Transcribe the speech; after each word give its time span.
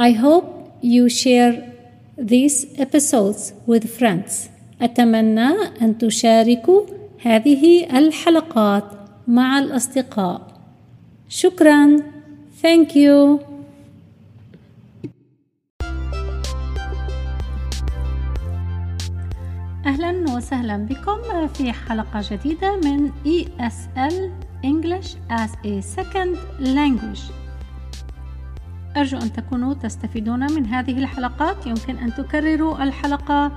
I 0.00 0.12
hope 0.12 0.46
you 0.80 1.08
share 1.08 1.54
these 2.16 2.66
episodes 2.78 3.52
with 3.66 3.84
friends. 3.98 4.48
أتمنى 4.82 5.48
أن 5.82 5.98
تشاركوا 5.98 6.82
هذه 7.22 7.98
الحلقات 7.98 8.84
مع 9.28 9.58
الأصدقاء. 9.58 10.60
شكرا. 11.28 12.02
Thank 12.62 12.94
you. 12.94 13.40
أهلا 19.86 20.36
وسهلا 20.36 20.76
بكم 20.76 21.48
في 21.48 21.72
حلقة 21.72 22.20
جديدة 22.30 22.76
من 22.76 23.10
ESL 23.24 24.14
English 24.64 25.16
as 25.30 25.50
a 25.64 25.82
Second 25.96 26.36
Language 26.60 27.47
أرجو 28.98 29.18
أن 29.18 29.32
تكونوا 29.32 29.74
تستفيدون 29.74 30.52
من 30.52 30.66
هذه 30.66 30.98
الحلقات. 30.98 31.66
يمكن 31.66 31.96
أن 31.96 32.14
تكرروا 32.14 32.82
الحلقة 32.82 33.52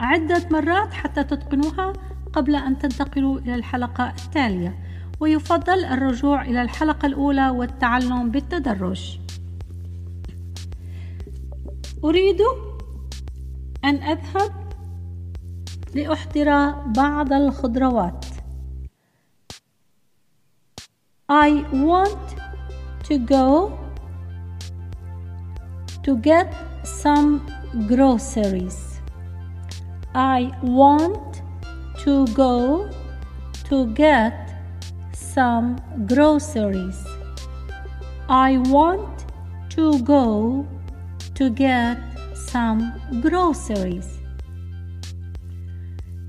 عدة 0.00 0.48
مرات 0.50 0.94
حتى 0.94 1.24
تتقنوها 1.24 1.92
قبل 2.32 2.56
أن 2.56 2.78
تنتقلوا 2.78 3.38
إلى 3.38 3.54
الحلقة 3.54 4.08
التالية. 4.08 4.78
ويفضل 5.20 5.84
الرجوع 5.84 6.42
إلى 6.42 6.62
الحلقة 6.62 7.06
الأولى 7.06 7.48
والتعلم 7.48 8.30
بالتدرج. 8.30 9.18
أريد 12.04 12.40
أن 13.84 13.94
أذهب 13.94 14.52
لأحضر 15.94 16.70
بعض 16.70 17.32
الخضروات. 17.32 18.26
I 21.32 21.50
want 21.72 22.23
to 23.03 23.17
go 23.17 23.77
to 26.03 26.17
get 26.17 26.53
some 26.83 27.45
groceries. 27.87 28.99
I 30.15 30.51
want 30.63 31.41
to 32.03 32.25
go 32.27 32.89
to 33.69 33.87
get 33.93 34.49
some 35.13 35.77
groceries. 36.07 37.05
I 38.27 38.57
want 38.57 39.25
to 39.69 39.99
go 40.03 40.65
to 41.35 41.49
get 41.49 41.97
some 42.33 42.93
groceries. 43.21 44.19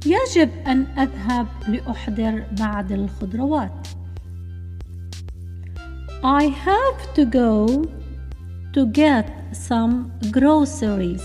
يجب 0.06 0.50
أن 0.66 0.86
أذهب 0.98 1.46
لأحضر 1.68 2.44
بعض 2.60 2.92
الخضروات. 2.92 3.83
I 6.24 6.44
have 6.44 7.14
to 7.14 7.24
go 7.24 7.84
to 8.72 8.86
get 8.86 9.26
some 9.52 10.12
groceries. 10.30 11.24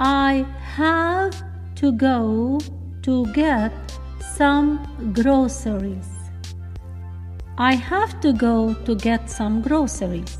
I 0.00 0.44
have 0.76 1.34
to 1.76 1.92
go 1.92 2.58
to 3.02 3.26
get 3.32 3.72
some 4.36 4.68
groceries. 5.12 6.10
I 7.58 7.74
have 7.74 8.20
to 8.20 8.32
go 8.32 8.74
to 8.74 8.94
get 8.94 9.30
some 9.30 9.62
groceries. 9.62 10.36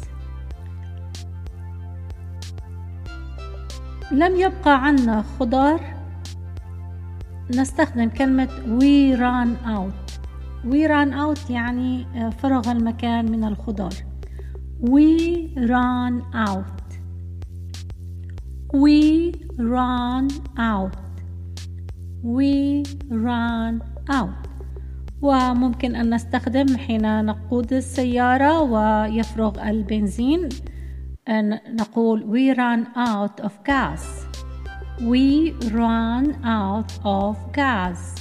لم 4.13 4.37
يبقى 4.37 4.85
عنا 4.85 5.25
خضار 5.39 5.81
نستخدم 7.51 8.09
كلمة 8.09 8.49
we 8.79 9.17
run 9.17 9.57
out 9.67 10.10
we 10.64 10.88
run 10.88 11.14
out 11.14 11.50
يعني 11.50 12.06
فرغ 12.32 12.72
المكان 12.72 13.32
من 13.32 13.44
الخضار. 13.44 13.94
We 14.82 15.54
run 15.56 16.24
out. 16.34 16.82
We 18.74 19.34
run 19.58 20.28
out. 20.58 20.98
We 22.24 22.84
run 23.10 23.82
out. 24.10 24.48
وممكن 25.22 25.96
أن 25.96 26.14
نستخدم 26.14 26.78
حين 26.78 27.26
نقود 27.26 27.74
السيارة 27.74 28.62
ويفرغ 28.62 29.70
البنزين 29.70 30.50
نقول 31.70 32.22
we 32.24 32.58
run 32.58 32.98
out 32.98 33.46
of 33.46 33.52
gas. 33.64 34.26
We 35.00 35.54
run 35.72 36.36
out 36.46 36.92
of 37.06 37.38
gas. 37.54 38.21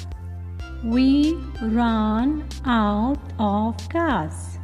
We 0.85 1.37
run 1.61 2.45
out 2.65 3.21
of 3.39 3.77
gas. 3.89 4.59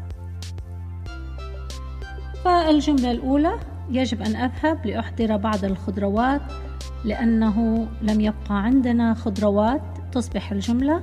فالجملة 2.45 3.11
الأولى 3.11 3.59
يجب 3.91 4.23
أن 4.23 4.37
أذهب 4.37 4.87
لأحضر 4.87 5.37
بعض 5.37 5.65
الخضروات 5.65 6.43
لأنه 7.05 7.89
لم 8.03 8.21
يبقى 8.21 8.63
عندنا 8.63 9.15
خضروات 9.15 9.83
تصبح 10.13 10.53
الجملة 10.53 11.03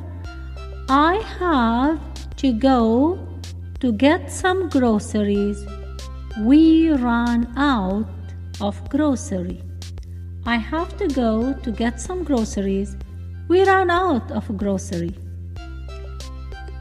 I 0.90 1.22
have 1.40 2.00
to 2.38 2.52
go 2.52 3.18
to 3.80 3.92
get 3.92 4.32
some 4.32 4.70
groceries. 4.70 5.58
We 6.42 6.92
run 6.92 7.48
out 7.58 8.06
of 8.62 8.90
grocery. 8.90 9.62
I 10.46 10.58
have 10.58 10.98
to 10.98 11.08
go 11.08 11.54
to 11.54 11.72
get 11.72 12.02
some 12.02 12.24
groceries. 12.24 12.98
We 13.49 13.65
ran 13.65 13.91
out 13.91 14.31
of 14.31 14.57
grocery. 14.57 15.15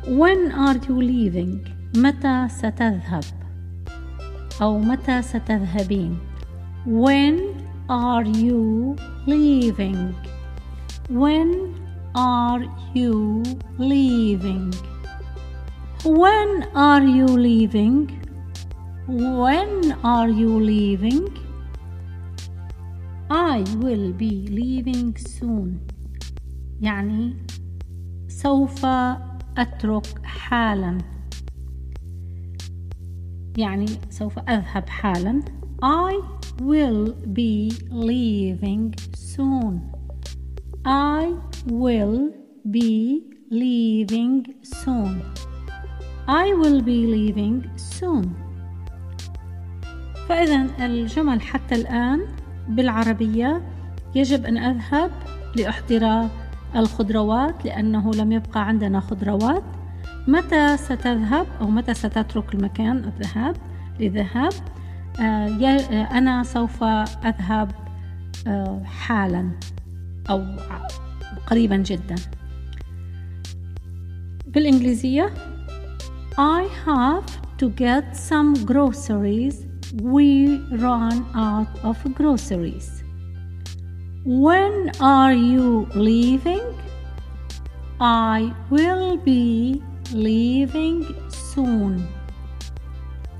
When 0.06 0.52
are 0.52 0.78
you 0.88 1.02
leaving? 1.02 1.66
متى 1.96 2.48
ستذهب؟ 2.50 3.24
أو 4.62 4.80
متى 4.80 5.22
ستذهبين؟ 5.22 6.18
When 6.86 7.40
are 7.90 8.26
you 8.26 8.96
leaving? 9.26 10.14
When 11.10 11.76
are 12.16 12.64
you 12.94 13.44
leaving? 13.78 14.74
When 16.04 16.64
are 16.76 17.04
you 17.04 17.26
leaving? 17.26 18.08
When 19.08 19.96
are 20.04 20.30
you 20.30 20.60
leaving? 20.60 21.28
I 23.30 23.64
will 23.78 24.12
be 24.14 24.48
leaving 24.48 25.16
soon. 25.18 25.82
يعني 26.81 27.37
سوف 28.29 28.87
أترك 29.57 30.25
حالا. 30.25 30.99
يعني 33.57 33.87
سوف 34.11 34.39
أذهب 34.39 34.89
حالا. 34.89 35.43
I 35.85 36.15
will 36.61 37.13
be 37.27 37.73
leaving 37.91 38.95
soon. 39.15 39.81
I 40.87 41.35
will 41.67 42.31
be 42.71 43.23
leaving 43.51 44.45
soon. 44.63 45.23
I 46.29 46.47
will 46.61 46.81
be 46.81 47.07
leaving 47.07 47.59
soon. 47.77 48.27
فإذا 50.29 50.87
الجمل 50.87 51.41
حتى 51.41 51.75
الآن 51.75 52.21
بالعربية 52.69 53.63
يجب 54.15 54.45
أن 54.45 54.57
أذهب 54.57 55.11
لأحضر 55.57 56.29
الخضروات 56.77 57.65
لأنه 57.65 58.11
لم 58.11 58.33
يبقى 58.33 58.69
عندنا 58.69 59.01
خضروات. 59.01 59.63
متى 60.29 60.77
ستذهب 60.77 61.47
أو 61.61 61.67
متى 61.67 61.95
ستترك 61.95 62.55
المكان؟ 62.55 62.97
الذهاب 63.05 63.57
للذهاب 64.01 64.53
أنا 66.13 66.43
سوف 66.43 66.83
أذهب 66.83 67.73
حالا 68.85 69.51
أو 70.31 70.45
قريبا 71.47 71.77
جدا. 71.77 72.15
بالإنجليزية 74.47 75.31
I 76.39 76.63
have 76.87 77.27
to 77.59 77.69
get 77.69 78.17
some 78.17 78.55
groceries. 78.65 79.67
We 80.03 80.59
run 80.73 81.27
out 81.35 81.73
of 81.85 81.97
groceries. 82.15 83.02
When 84.25 84.93
are 85.01 85.35
you 85.35 85.89
leaving? 85.97 86.63
I 88.01 88.55
will 88.71 89.17
be 89.17 89.83
leaving 90.15 91.03
soon. 91.29 92.07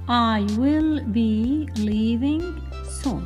I 0.09 0.45
will 0.59 0.99
be 1.05 1.69
leaving 1.77 2.43
soon. 2.89 3.23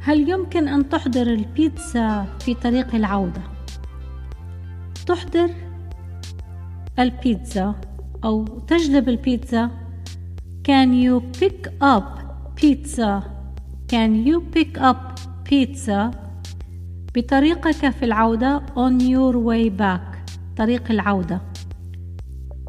هل 0.00 0.28
يمكن 0.28 0.68
أن 0.68 0.88
تحضر 0.88 1.26
البيتزا 1.26 2.26
في 2.40 2.54
طريق 2.54 2.94
العودة؟ 2.94 3.42
تحضر 5.06 5.50
البيتزا 6.98 7.74
أو 8.24 8.44
تجلب 8.44 9.08
البيتزا 9.08 9.70
Can 10.62 10.92
you 10.92 11.22
pick 11.40 11.68
up 11.80 12.18
pizza 12.56 13.37
Can 13.88 14.10
you 14.26 14.40
pick 14.54 14.78
up 14.78 15.18
pizza 15.44 16.10
بطريقك 17.14 17.90
في 17.90 18.04
العودة 18.04 18.62
on 18.76 19.00
your 19.00 19.36
way 19.36 19.70
back 19.80 20.32
طريق 20.56 20.90
العودة 20.90 21.40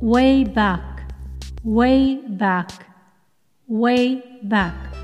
way 0.01 0.45
back 0.45 1.01
way 1.65 2.17
back 2.39 2.71
way 3.69 4.17
back 4.43 4.95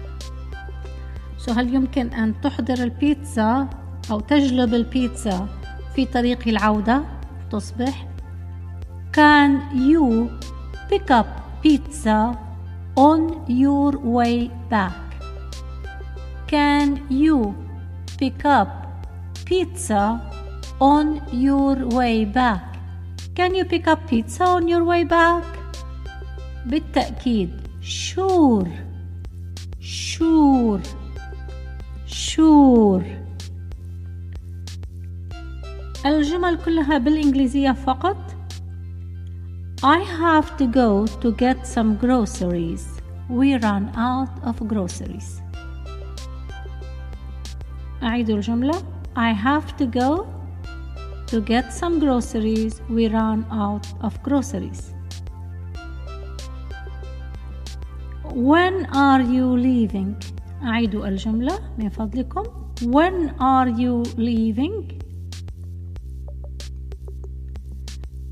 سو 1.38 1.52
هل 1.52 1.74
يمكن 1.74 2.08
أن 2.08 2.42
تحضر 2.42 2.84
البيتزا 2.84 3.70
أو 4.12 4.20
تجلب 4.20 4.74
البيتزا 4.74 5.48
في 5.96 6.06
طريق 6.06 6.48
العودة 6.48 7.04
تصبح 7.52 8.08
Can 9.16 9.52
you 9.74 10.30
pick 10.90 11.10
up 11.10 11.28
pizza 11.64 12.38
on 12.98 13.20
your 13.48 13.92
way 13.98 14.50
back? 14.70 15.05
Can 16.55 17.07
you 17.09 17.55
pick 18.19 18.45
up 18.45 18.69
pizza 19.45 20.21
on 20.81 21.23
your 21.33 21.77
way 21.89 22.25
back? 22.25 22.77
Can 23.35 23.55
you 23.55 23.65
pick 23.65 23.87
up 23.87 24.07
pizza 24.09 24.45
on 24.45 24.69
your 24.69 24.85
way 24.85 25.05
back? 25.05 25.45
بالتأكيد 26.67 27.51
sure 27.81 28.69
sure 29.81 30.81
sure 32.07 33.05
الجمل 36.07 36.57
كلها 36.65 36.99
بالإنجليزية 36.99 37.73
فقط 37.73 38.17
I 39.83 39.99
have 40.01 40.59
to 40.59 40.67
go 40.67 41.07
to 41.07 41.33
get 41.33 41.67
some 41.67 41.97
groceries. 41.97 43.01
We 43.31 43.57
ran 43.57 43.91
out 43.97 44.29
of 44.45 44.69
groceries. 44.69 45.41
أعيد 48.03 48.31
الجملة 48.31 48.83
I 49.17 49.33
have 49.33 49.77
to 49.77 49.87
go 49.87 50.27
to 51.27 51.41
get 51.41 51.73
some 51.73 51.99
groceries. 51.99 52.81
We 52.89 53.09
ran 53.09 53.45
out 53.51 53.87
of 54.03 54.21
groceries. 54.23 54.95
When 58.33 58.87
are 58.87 59.21
you 59.23 59.47
leaving? 59.57 60.17
أعيد 60.63 60.95
الجملة 60.95 61.59
من 61.79 61.89
فضلكم 61.89 62.43
When 62.83 63.35
are 63.41 63.69
you 63.69 64.03
leaving? 64.17 65.01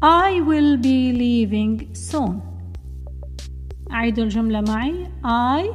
I 0.03 0.41
will 0.41 0.77
be 0.77 1.13
leaving 1.13 1.95
soon 1.95 2.41
أعيد 3.91 4.19
الجملة 4.19 4.61
معي 4.61 5.07
I 5.25 5.71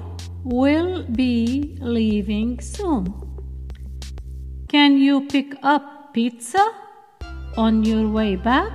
will 0.45 1.03
be 1.03 1.75
leaving 1.81 2.59
soon 2.61 3.26
Can 4.68 4.98
you 4.98 5.22
pick 5.22 5.56
up 5.64 6.12
pizza 6.12 6.64
on 7.56 7.82
your 7.84 8.06
way 8.16 8.36
back? 8.36 8.72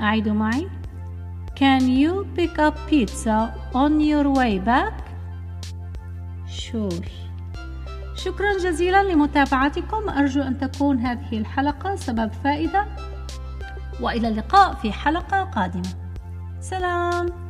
أعيد 0.00 0.28
معي 0.28 0.68
Can 1.54 1.82
you 1.82 2.24
pick 2.34 2.58
up 2.58 2.74
pizza 2.88 3.52
on 3.74 4.00
your 4.00 4.28
way 4.38 4.58
back? 4.58 4.94
Sure. 6.46 7.04
شكرا 8.14 8.58
جزيلا 8.58 9.02
لمتابعتكم. 9.02 10.08
أرجو 10.08 10.42
أن 10.42 10.58
تكون 10.58 10.98
هذه 10.98 11.38
الحلقة 11.38 11.96
سبب 11.96 12.32
فائدة. 12.44 12.86
وإلى 14.00 14.28
اللقاء 14.28 14.74
في 14.74 14.92
حلقة 14.92 15.42
قادمة. 15.42 15.94
سلام. 16.60 17.49